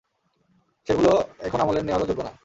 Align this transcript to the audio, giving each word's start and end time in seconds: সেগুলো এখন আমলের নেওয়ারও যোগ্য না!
সেগুলো 0.87 1.11
এখন 1.39 1.59
আমলের 1.59 1.85
নেওয়ারও 1.85 2.09
যোগ্য 2.09 2.21
না! 2.23 2.31